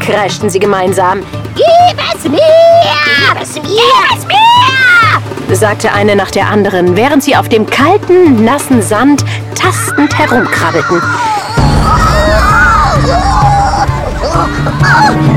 kreischten 0.00 0.48
sie 0.48 0.58
gemeinsam. 0.58 1.20
Gib 1.56 1.66
es 2.14 2.24
mir! 2.28 2.38
Gib 2.38 3.42
es 3.42 3.54
mir! 3.54 3.62
Gib 3.62 4.18
es 4.18 4.26
mir! 4.26 5.56
sagte 5.56 5.92
eine 5.92 6.14
nach 6.14 6.30
der 6.30 6.48
anderen, 6.48 6.96
während 6.96 7.22
sie 7.22 7.34
auf 7.34 7.48
dem 7.48 7.66
kalten, 7.66 8.44
nassen 8.44 8.82
Sand 8.82 9.24
tastend 9.54 10.16
herumkrabbelten. 10.18 11.00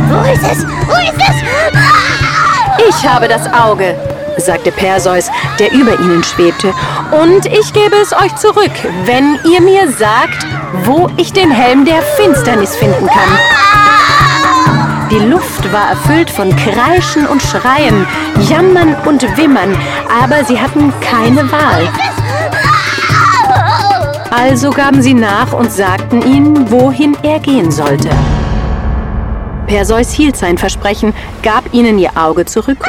Wo 0.10 0.32
ist 0.32 0.44
es? 0.44 0.66
Wo 0.66 0.94
ist 0.94 1.30
es? 1.30 1.36
Ich 2.90 3.08
habe 3.08 3.28
das 3.28 3.48
Auge, 3.54 3.96
sagte 4.38 4.72
Perseus, 4.72 5.30
der 5.58 5.72
über 5.72 5.98
ihnen 6.00 6.24
schwebte, 6.24 6.74
und 7.12 7.46
ich 7.46 7.72
gebe 7.72 7.96
es 7.96 8.12
euch 8.14 8.36
zurück, 8.36 8.72
wenn 9.06 9.40
ihr 9.50 9.62
mir 9.62 9.90
sagt, 9.92 10.46
wo 10.84 11.10
ich 11.18 11.32
den 11.32 11.52
Helm 11.52 11.86
der 11.86 12.02
Finsternis 12.02 12.76
finden 12.76 13.08
kann. 13.08 13.89
Die 15.12 15.18
Luft 15.18 15.72
war 15.74 15.90
erfüllt 15.90 16.30
von 16.30 16.56
Kreischen 16.56 17.26
und 17.26 17.42
Schreien, 17.42 18.06
Jammern 18.48 18.96
und 19.06 19.24
Wimmern, 19.38 19.76
aber 20.22 20.44
sie 20.44 20.60
hatten 20.60 20.94
keine 21.02 21.52
Wahl. 21.52 21.90
Also 24.30 24.70
gaben 24.70 25.02
sie 25.02 25.16
nach 25.16 25.52
und 25.54 25.72
sagten 25.72 26.22
ihm, 26.22 26.70
wohin 26.70 27.18
er 27.24 27.40
gehen 27.40 27.72
sollte. 27.72 28.10
Perseus 29.66 30.12
hielt 30.12 30.38
sein 30.38 30.60
Versprechen, 30.60 31.14
gab 31.42 31.74
ihnen 31.74 31.98
ihr 31.98 32.12
Auge 32.16 32.46
zurück 32.46 32.86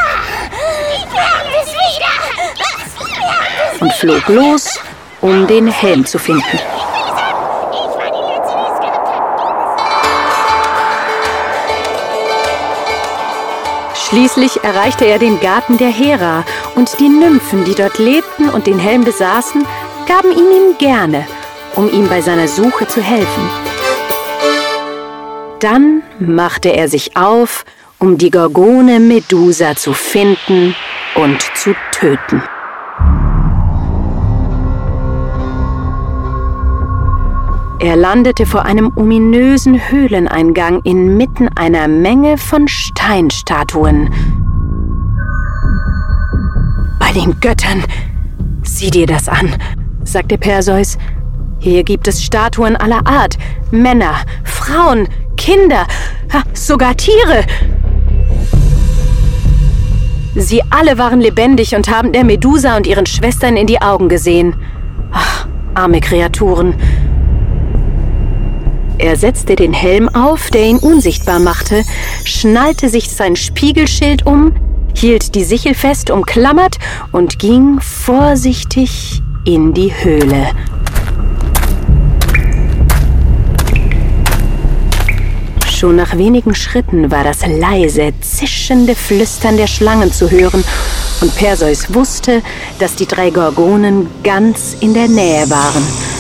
und 3.81 3.93
flog 3.95 4.29
los, 4.29 4.79
um 5.23 5.47
den 5.47 5.69
Helm 5.69 6.05
zu 6.05 6.19
finden. 6.19 6.59
Schließlich 14.11 14.65
erreichte 14.65 15.05
er 15.05 15.21
den 15.21 15.39
Garten 15.39 15.79
der 15.79 15.89
Hera 15.89 16.45
und 16.75 16.99
die 16.99 17.09
Nymphen, 17.09 17.65
die 17.65 17.77
dort 17.77 17.99
lebten 17.99 18.49
und 18.49 18.67
den 18.67 18.81
Helm 18.81 19.05
besaßen, 19.05 19.65
gaben 20.09 20.33
ihn 20.33 20.51
ihm 20.51 20.79
gerne, 20.79 21.25
um 21.77 21.89
ihm 21.89 22.09
bei 22.09 22.21
seiner 22.21 22.49
Suche 22.49 22.89
zu 22.89 23.01
helfen. 23.01 23.51
Dann 25.61 26.03
machte 26.19 26.71
er 26.71 26.89
sich 26.89 27.17
auf, 27.17 27.65
um 28.01 28.19
die 28.19 28.33
Gorgone 28.33 28.99
Medusa 28.99 29.77
zu 29.77 29.93
finden 29.93 30.75
und 31.15 31.41
zu 31.55 31.77
töten. 31.93 32.43
Er 37.83 37.97
landete 37.97 38.45
vor 38.45 38.67
einem 38.67 38.93
ominösen 38.95 39.81
Höhleneingang 39.91 40.83
inmitten 40.85 41.49
einer 41.49 41.89
Menge 41.89 42.37
von 42.37 42.69
Steinstatuen. 42.69 44.11
Bei 46.99 47.11
den 47.13 47.41
Göttern! 47.41 47.83
Sieh 48.63 48.91
dir 48.91 49.07
das 49.07 49.31
an, 49.31 49.55
sagte 50.05 50.37
Perseus. 50.37 50.99
Hier 51.59 51.83
gibt 51.83 52.07
es 52.07 52.23
Statuen 52.23 52.77
aller 52.77 53.07
Art. 53.07 53.39
Männer, 53.71 54.15
Frauen, 54.45 55.09
Kinder, 55.39 55.87
sogar 56.53 56.95
Tiere. 56.99 57.47
Sie 60.35 60.63
alle 60.69 60.99
waren 60.99 61.23
lebendig 61.23 61.75
und 61.75 61.89
haben 61.89 62.13
der 62.13 62.25
Medusa 62.25 62.77
und 62.77 62.87
ihren 62.87 63.07
Schwestern 63.07 63.57
in 63.57 63.67
die 63.67 63.81
Augen 63.81 64.11
gesehen. 64.11 64.55
Ach, 65.13 65.49
arme 65.75 66.01
Kreaturen. 66.01 66.75
Er 69.03 69.17
setzte 69.17 69.57
den 69.57 69.73
Helm 69.73 70.11
auf, 70.11 70.51
der 70.51 70.67
ihn 70.67 70.77
unsichtbar 70.77 71.39
machte, 71.39 71.85
schnallte 72.25 72.91
sich 72.91 73.11
sein 73.11 73.35
Spiegelschild 73.35 74.27
um, 74.27 74.53
hielt 74.95 75.35
die 75.35 75.43
Sichel 75.43 75.75
fest 75.75 76.11
umklammert 76.11 76.77
und 77.11 77.39
ging 77.39 77.81
vorsichtig 77.81 79.23
in 79.47 79.73
die 79.73 79.91
Höhle. 80.03 80.49
Schon 85.67 85.97
nach 85.97 86.19
wenigen 86.19 86.55
Schritten 86.55 87.11
war 87.11 87.25
das 87.25 87.47
leise, 87.47 88.13
zischende 88.21 88.95
Flüstern 88.95 89.57
der 89.57 89.67
Schlangen 89.67 90.13
zu 90.13 90.31
hören, 90.31 90.63
und 91.23 91.35
Perseus 91.37 91.95
wusste, 91.95 92.43
dass 92.79 92.97
die 92.97 93.07
drei 93.07 93.31
Gorgonen 93.31 94.09
ganz 94.23 94.77
in 94.81 94.93
der 94.93 95.09
Nähe 95.09 95.49
waren. 95.49 96.20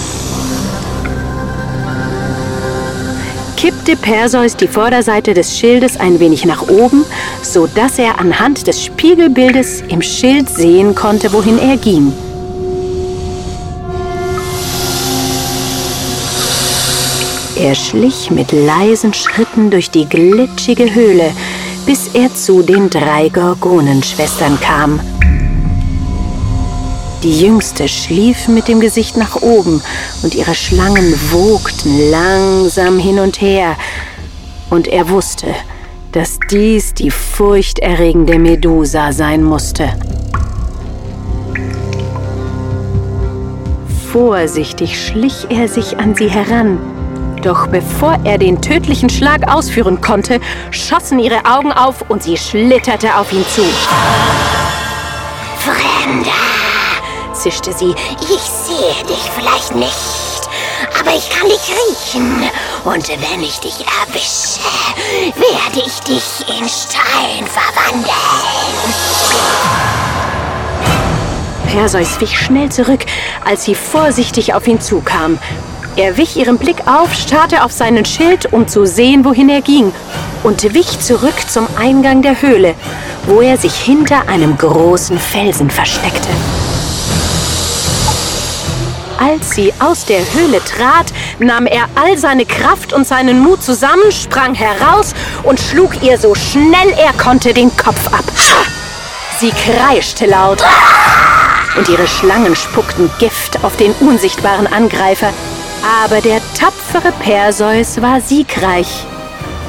Kippte 3.60 3.94
Perseus 3.94 4.56
die 4.56 4.68
Vorderseite 4.68 5.34
des 5.34 5.58
Schildes 5.58 6.00
ein 6.00 6.18
wenig 6.18 6.46
nach 6.46 6.66
oben, 6.68 7.04
so 7.42 7.66
dass 7.66 7.98
er 7.98 8.18
anhand 8.18 8.66
des 8.66 8.82
Spiegelbildes 8.82 9.82
im 9.88 10.00
Schild 10.00 10.48
sehen 10.48 10.94
konnte, 10.94 11.30
wohin 11.34 11.58
er 11.58 11.76
ging. 11.76 12.10
Er 17.54 17.74
schlich 17.74 18.30
mit 18.30 18.50
leisen 18.50 19.12
Schritten 19.12 19.70
durch 19.70 19.90
die 19.90 20.08
glitschige 20.08 20.94
Höhle, 20.94 21.30
bis 21.84 22.14
er 22.14 22.34
zu 22.34 22.62
den 22.62 22.88
drei 22.88 23.28
Gorgonenschwestern 23.28 24.58
kam. 24.58 25.00
Die 27.22 27.38
jüngste 27.38 27.86
schlief 27.86 28.48
mit 28.48 28.66
dem 28.66 28.80
Gesicht 28.80 29.18
nach 29.18 29.42
oben 29.42 29.82
und 30.22 30.34
ihre 30.34 30.54
Schlangen 30.54 31.14
wogten 31.30 32.10
langsam 32.10 32.98
hin 32.98 33.18
und 33.18 33.42
her. 33.42 33.76
Und 34.70 34.88
er 34.88 35.10
wusste, 35.10 35.48
dass 36.12 36.38
dies 36.50 36.94
die 36.94 37.10
furchterregende 37.10 38.38
Medusa 38.38 39.12
sein 39.12 39.44
musste. 39.44 39.90
Vorsichtig 44.10 44.98
schlich 44.98 45.46
er 45.50 45.68
sich 45.68 45.98
an 45.98 46.14
sie 46.14 46.28
heran. 46.28 46.78
Doch 47.42 47.66
bevor 47.68 48.18
er 48.24 48.38
den 48.38 48.60
tödlichen 48.62 49.10
Schlag 49.10 49.46
ausführen 49.46 50.00
konnte, 50.00 50.40
schossen 50.70 51.18
ihre 51.18 51.44
Augen 51.44 51.72
auf 51.72 52.04
und 52.08 52.22
sie 52.22 52.36
schlitterte 52.36 53.16
auf 53.16 53.32
ihn 53.32 53.44
zu. 53.54 53.62
Fremder! 55.58 56.59
Zischte 57.40 57.72
sie. 57.72 57.94
Ich 58.20 58.42
sehe 58.42 59.04
dich 59.08 59.30
vielleicht 59.34 59.74
nicht, 59.74 60.48
aber 60.98 61.16
ich 61.16 61.30
kann 61.30 61.48
dich 61.48 61.70
riechen. 61.70 62.50
Und 62.84 63.08
wenn 63.08 63.42
ich 63.42 63.58
dich 63.60 63.84
erwische, 64.06 64.60
werde 65.36 65.86
ich 65.86 66.00
dich 66.00 66.48
in 66.48 66.68
Stein 66.68 67.46
verwandeln. 67.46 68.04
Perseus 71.66 72.20
wich 72.20 72.38
schnell 72.38 72.70
zurück, 72.70 73.06
als 73.44 73.64
sie 73.64 73.74
vorsichtig 73.74 74.54
auf 74.54 74.66
ihn 74.66 74.80
zukam. 74.80 75.38
Er 75.96 76.16
wich 76.16 76.36
ihren 76.36 76.58
Blick 76.58 76.86
auf, 76.86 77.14
starrte 77.14 77.64
auf 77.64 77.72
seinen 77.72 78.04
Schild, 78.04 78.52
um 78.52 78.68
zu 78.68 78.86
sehen, 78.86 79.24
wohin 79.24 79.48
er 79.48 79.60
ging, 79.60 79.92
und 80.42 80.74
wich 80.74 81.00
zurück 81.00 81.34
zum 81.48 81.66
Eingang 81.78 82.22
der 82.22 82.42
Höhle, 82.42 82.74
wo 83.26 83.40
er 83.40 83.56
sich 83.56 83.74
hinter 83.74 84.28
einem 84.28 84.56
großen 84.56 85.18
Felsen 85.18 85.70
versteckte. 85.70 86.28
Als 89.22 89.50
sie 89.50 89.70
aus 89.80 90.06
der 90.06 90.20
Höhle 90.32 90.64
trat, 90.64 91.12
nahm 91.38 91.66
er 91.66 91.84
all 91.94 92.16
seine 92.16 92.46
Kraft 92.46 92.94
und 92.94 93.06
seinen 93.06 93.40
Mut 93.40 93.62
zusammen, 93.62 94.10
sprang 94.10 94.54
heraus 94.54 95.12
und 95.42 95.60
schlug 95.60 96.02
ihr 96.02 96.16
so 96.16 96.34
schnell 96.34 96.88
er 96.96 97.12
konnte 97.12 97.52
den 97.52 97.76
Kopf 97.76 98.06
ab. 98.14 98.24
Sie 99.38 99.50
kreischte 99.50 100.24
laut 100.24 100.64
und 101.76 101.86
ihre 101.90 102.06
Schlangen 102.06 102.56
spuckten 102.56 103.10
Gift 103.18 103.62
auf 103.62 103.76
den 103.76 103.92
unsichtbaren 104.00 104.66
Angreifer. 104.66 105.34
Aber 106.04 106.22
der 106.22 106.40
tapfere 106.58 107.12
Perseus 107.20 108.00
war 108.00 108.22
siegreich 108.22 109.04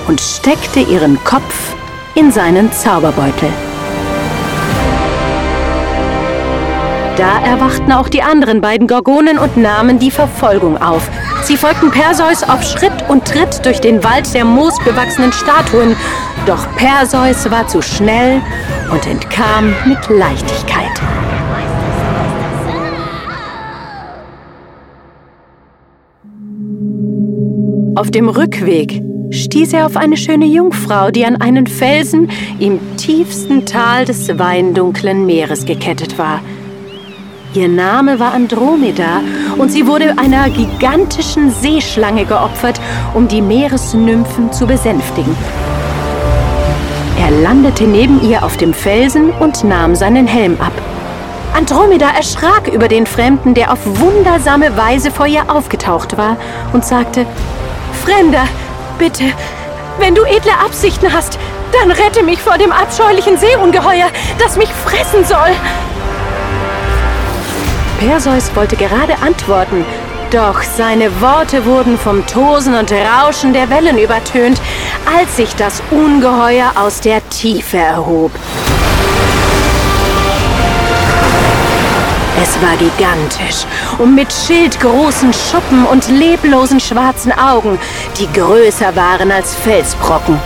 und 0.08 0.22
steckte 0.22 0.80
ihren 0.80 1.22
Kopf 1.26 1.76
in 2.16 2.32
seinen 2.32 2.72
Zauberbeutel. 2.72 3.52
Da 7.18 7.40
erwachten 7.46 7.92
auch 7.92 8.10
die 8.10 8.22
anderen 8.22 8.62
beiden 8.62 8.88
Gorgonen 8.88 9.38
und 9.38 9.58
nahmen 9.58 10.00
die 10.00 10.12
Verfolgung 10.12 10.82
auf. 10.82 11.10
Sie 11.44 11.58
folgten 11.58 11.92
Perseus 11.92 12.44
auf 12.44 12.64
Schritt 12.64 13.10
und 13.10 13.26
Tritt 13.26 13.66
durch 13.66 13.82
den 13.82 14.04
Wald 14.04 14.34
der 14.34 14.46
moosbewachsenen 14.46 15.32
Statuen. 15.34 15.96
Doch 16.46 16.66
Perseus 16.78 17.50
war 17.52 17.68
zu 17.68 17.82
schnell 17.82 18.42
und 18.92 19.06
entkam 19.08 19.74
mit 19.86 20.10
Leichtigkeit. 20.10 21.02
Auf 27.96 28.10
dem 28.10 28.30
Rückweg 28.30 29.02
stieß 29.32 29.74
er 29.74 29.86
auf 29.86 29.98
eine 29.98 30.18
schöne 30.18 30.46
Jungfrau, 30.46 31.12
die 31.12 31.26
an 31.26 31.36
einen 31.36 31.68
Felsen 31.68 32.32
im 32.60 32.80
tiefsten 32.98 33.66
Tal 33.66 34.06
des 34.06 34.40
weindunklen 34.40 35.26
Meeres 35.26 35.66
gekettet 35.66 36.18
war. 36.18 36.42
Ihr 37.54 37.68
Name 37.68 38.18
war 38.18 38.34
Andromeda 38.34 39.22
und 39.58 39.74
sie 39.74 39.86
wurde 39.86 40.18
einer 40.18 40.50
gigantischen 40.50 41.52
Seeschlange 41.52 42.24
geopfert, 42.24 42.80
um 43.14 43.28
die 43.28 43.42
Meeresnymphen 43.42 44.54
zu 44.54 44.66
besänftigen. 44.66 45.36
Er 47.20 47.30
landete 47.30 47.84
neben 47.84 48.22
ihr 48.24 48.46
auf 48.46 48.56
dem 48.56 48.74
Felsen 48.74 49.32
und 49.32 49.66
nahm 49.66 49.96
seinen 49.96 50.28
Helm 50.28 50.56
ab. 50.62 50.72
Andromeda 51.54 52.12
erschrak 52.16 52.70
über 52.70 52.88
den 52.88 53.06
Fremden, 53.06 53.54
der 53.54 53.74
auf 53.74 53.80
wundersame 54.00 54.78
Weise 54.78 55.12
vor 55.12 55.28
ihr 55.28 55.52
aufgetaucht 55.52 56.18
war, 56.18 56.38
und 56.72 56.86
sagte, 56.86 57.26
Fremder, 58.06 58.48
bitte, 58.98 59.26
wenn 60.00 60.16
du 60.16 60.24
edle 60.24 60.54
Absichten 60.66 61.12
hast, 61.12 61.38
dann 61.74 61.92
rette 61.92 62.24
mich 62.24 62.40
vor 62.40 62.58
dem 62.58 62.72
abscheulichen 62.72 63.38
Seeungeheuer, 63.38 64.08
das 64.40 64.56
mich 64.56 64.70
fressen 64.70 65.26
soll. 65.26 65.52
Perseus 68.02 68.50
wollte 68.56 68.76
gerade 68.78 69.16
antworten, 69.20 69.86
doch 70.32 70.64
seine 70.64 71.22
Worte 71.22 71.66
wurden 71.66 72.00
vom 72.00 72.26
Tosen 72.26 72.74
und 72.74 72.92
Rauschen 72.92 73.54
der 73.54 73.70
Wellen 73.70 74.00
übertönt, 74.00 74.60
als 75.16 75.38
sich 75.38 75.56
das 75.56 75.84
Ungeheuer 75.92 76.72
aus 76.76 77.02
der 77.02 77.22
Tiefe 77.30 77.78
erhob. 77.78 78.32
Es 82.42 82.60
war 82.60 82.76
gigantisch 82.78 83.68
und 84.00 84.16
mit 84.16 84.34
schildgroßen 84.34 85.32
Schuppen 85.32 85.86
und 85.86 86.10
leblosen 86.10 86.80
schwarzen 86.80 87.32
Augen, 87.32 87.78
die 88.18 88.28
größer 88.34 88.96
waren 88.96 89.32
als 89.32 89.54
Felsbrocken. 89.54 90.40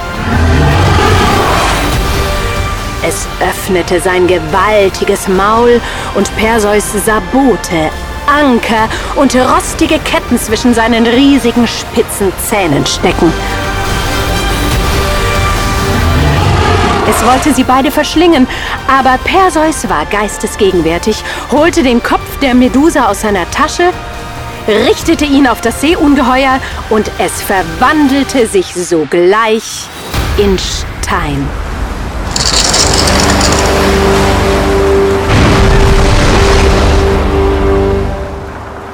Es 3.03 3.27
öffnete 3.39 3.99
sein 3.99 4.27
gewaltiges 4.27 5.27
Maul 5.27 5.79
und 6.15 6.35
Perseus 6.37 6.85
sah 7.05 7.21
Boote, 7.31 7.91
Anker 8.27 8.89
und 9.15 9.35
rostige 9.35 9.99
Ketten 9.99 10.39
zwischen 10.39 10.73
seinen 10.73 11.05
riesigen 11.05 11.67
spitzen 11.67 12.31
Zähnen 12.47 12.85
stecken. 12.85 13.31
Es 17.07 17.25
wollte 17.25 17.53
sie 17.53 17.63
beide 17.63 17.91
verschlingen, 17.91 18.47
aber 18.87 19.17
Perseus 19.23 19.87
war 19.87 20.05
geistesgegenwärtig, 20.05 21.23
holte 21.51 21.83
den 21.83 22.01
Kopf 22.01 22.39
der 22.41 22.55
Medusa 22.55 23.07
aus 23.07 23.21
seiner 23.21 23.49
Tasche, 23.51 23.91
richtete 24.67 25.25
ihn 25.25 25.47
auf 25.47 25.61
das 25.61 25.81
Seeungeheuer 25.81 26.59
und 26.89 27.09
es 27.19 27.41
verwandelte 27.41 28.47
sich 28.47 28.73
sogleich 28.73 29.87
in 30.37 30.57
Stein. 30.57 31.47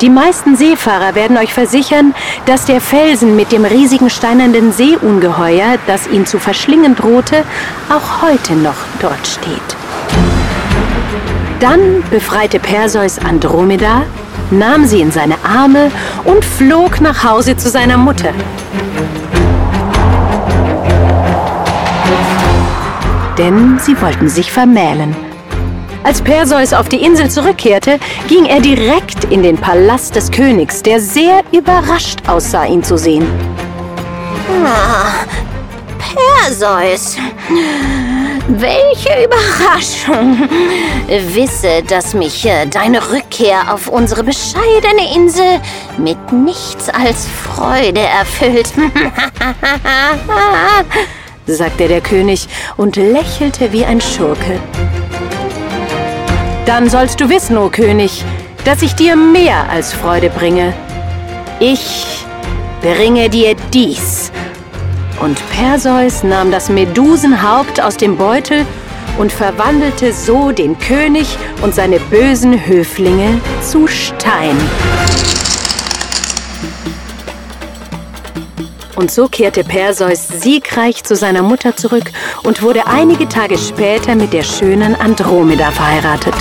Die 0.01 0.09
meisten 0.09 0.55
Seefahrer 0.55 1.13
werden 1.13 1.37
euch 1.37 1.53
versichern, 1.53 2.15
dass 2.47 2.65
der 2.65 2.81
Felsen 2.81 3.35
mit 3.35 3.51
dem 3.51 3.65
riesigen 3.65 4.09
steinernen 4.09 4.71
Seeungeheuer, 4.71 5.77
das 5.85 6.07
ihn 6.07 6.25
zu 6.25 6.39
verschlingen 6.39 6.95
drohte, 6.95 7.43
auch 7.87 8.23
heute 8.23 8.53
noch 8.53 8.77
dort 8.99 9.27
steht. 9.27 9.77
Dann 11.59 12.03
befreite 12.09 12.59
Perseus 12.59 13.19
Andromeda, 13.19 14.01
nahm 14.49 14.87
sie 14.87 15.01
in 15.01 15.11
seine 15.11 15.35
Arme 15.43 15.91
und 16.23 16.43
flog 16.43 16.99
nach 16.99 17.23
Hause 17.23 17.55
zu 17.55 17.69
seiner 17.69 17.97
Mutter. 17.97 18.33
Denn 23.37 23.77
sie 23.79 24.01
wollten 24.01 24.29
sich 24.29 24.51
vermählen. 24.51 25.30
Als 26.03 26.21
Perseus 26.21 26.73
auf 26.73 26.89
die 26.89 27.03
Insel 27.03 27.29
zurückkehrte, 27.29 27.99
ging 28.27 28.45
er 28.45 28.59
direkt 28.59 29.25
in 29.25 29.43
den 29.43 29.57
Palast 29.57 30.15
des 30.15 30.31
Königs, 30.31 30.81
der 30.81 30.99
sehr 30.99 31.41
überrascht 31.51 32.27
aussah, 32.27 32.65
ihn 32.65 32.83
zu 32.83 32.97
sehen. 32.97 33.27
Na, 34.63 35.25
Perseus, 35.97 37.17
Welche 38.47 39.23
Überraschung! 39.23 40.49
Wisse, 41.07 41.83
dass 41.87 42.13
mich 42.13 42.45
äh, 42.45 42.65
deine 42.65 43.11
Rückkehr 43.11 43.73
auf 43.73 43.87
unsere 43.87 44.23
bescheidene 44.23 45.15
Insel 45.15 45.61
mit 45.97 46.33
nichts 46.33 46.89
als 46.89 47.27
Freude 47.27 48.01
erfüllt. 48.01 48.73
sagte 51.45 51.87
der 51.87 52.01
König 52.01 52.47
und 52.77 52.95
lächelte 52.95 53.71
wie 53.71 53.85
ein 53.85 54.01
Schurke. 54.01 54.59
Dann 56.73 56.89
sollst 56.89 57.19
du 57.19 57.27
wissen, 57.27 57.57
o 57.57 57.67
König, 57.67 58.23
dass 58.63 58.81
ich 58.81 58.95
dir 58.95 59.17
mehr 59.17 59.69
als 59.69 59.91
Freude 59.91 60.29
bringe. 60.29 60.73
Ich 61.60 62.25
bringe 62.81 63.29
dir 63.29 63.57
dies. 63.73 64.31
Und 65.19 65.38
Perseus 65.49 66.23
nahm 66.23 66.49
das 66.49 66.69
Medusenhaupt 66.69 67.81
aus 67.81 67.97
dem 67.97 68.15
Beutel 68.15 68.65
und 69.17 69.34
verwandelte 69.34 70.13
so 70.13 70.53
den 70.53 70.79
König 70.79 71.27
und 71.62 71.75
seine 71.75 71.99
bösen 71.99 72.65
Höflinge 72.65 73.41
zu 73.62 73.86
Stein. 73.88 74.55
Und 78.95 79.12
so 79.12 79.27
kehrte 79.27 79.65
Perseus 79.65 80.25
siegreich 80.25 81.03
zu 81.03 81.17
seiner 81.17 81.41
Mutter 81.41 81.75
zurück 81.75 82.10
und 82.43 82.62
wurde 82.62 82.88
einige 82.88 83.27
Tage 83.27 83.57
später 83.57 84.15
mit 84.15 84.31
der 84.31 84.43
schönen 84.43 84.95
Andromeda 84.95 85.69
verheiratet. 85.71 86.36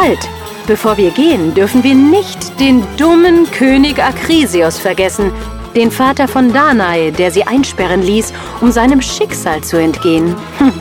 Halt! 0.00 0.30
Bevor 0.66 0.96
wir 0.96 1.10
gehen, 1.10 1.52
dürfen 1.52 1.84
wir 1.84 1.94
nicht 1.94 2.58
den 2.58 2.82
dummen 2.96 3.50
König 3.50 4.02
Akrisios 4.02 4.78
vergessen, 4.78 5.30
den 5.76 5.90
Vater 5.90 6.26
von 6.26 6.50
Danae, 6.54 7.10
der 7.10 7.30
sie 7.30 7.42
einsperren 7.42 8.02
ließ, 8.02 8.32
um 8.62 8.72
seinem 8.72 9.02
Schicksal 9.02 9.62
zu 9.62 9.76
entgehen. 9.76 10.34
Hm. 10.56 10.72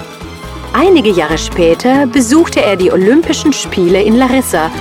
Einige 0.72 1.10
Jahre 1.10 1.38
später 1.38 2.08
besuchte 2.08 2.62
er 2.62 2.78
die 2.78 2.94
Olympischen 2.94 3.52
Spiele 3.52 4.02
in 4.02 4.16
Larissa 4.16 4.72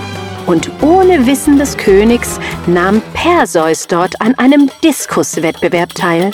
und 0.47 0.71
ohne 0.83 1.27
Wissen 1.27 1.59
des 1.59 1.77
Königs 1.77 2.39
nahm 2.69 3.03
Perseus 3.15 3.89
dort 3.89 4.21
an 4.21 4.37
einem 4.37 4.71
Diskuswettbewerb 4.85 5.97
teil. 5.97 6.31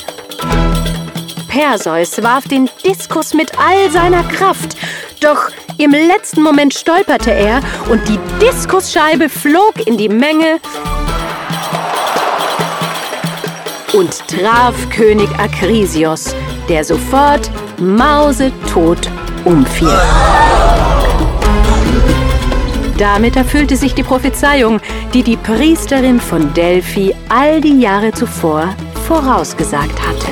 Perseus 1.48 2.22
warf 2.22 2.48
den 2.48 2.68
Diskus 2.84 3.32
mit 3.32 3.58
all 3.58 3.90
seiner 3.90 4.24
Kraft, 4.24 4.76
doch 5.20 5.48
im 5.78 5.90
letzten 5.90 6.42
Moment 6.42 6.74
stolperte 6.74 7.32
er 7.32 7.60
und 7.90 8.00
die 8.08 8.18
Diskusscheibe 8.40 9.28
flog 9.28 9.86
in 9.86 9.96
die 9.96 10.08
Menge 10.08 10.60
und 13.92 14.26
traf 14.28 14.74
König 14.90 15.28
Akrisios, 15.38 16.34
der 16.68 16.84
sofort 16.84 17.50
mausetot 17.78 19.10
umfiel. 19.44 19.98
Damit 22.98 23.36
erfüllte 23.36 23.76
sich 23.76 23.94
die 23.94 24.02
Prophezeiung, 24.02 24.80
die 25.12 25.22
die 25.22 25.36
Priesterin 25.36 26.20
von 26.20 26.54
Delphi 26.54 27.14
all 27.28 27.60
die 27.60 27.80
Jahre 27.80 28.12
zuvor 28.12 28.74
vorausgesagt 29.06 30.00
hatte. 30.00 30.23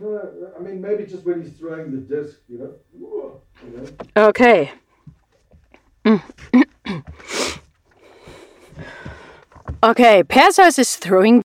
I 0.00 0.60
mean 0.60 0.80
maybe 0.80 1.04
just 1.06 1.24
when 1.24 1.42
he's 1.42 1.52
throwing 1.52 1.90
the 1.92 1.98
disc, 1.98 2.38
you 2.48 2.58
know. 2.58 2.74
You 3.64 3.70
know? 3.76 4.28
Okay. 4.28 4.72
okay, 9.82 10.22
Pazos 10.22 10.78
is 10.78 10.96
throwing 10.96 11.36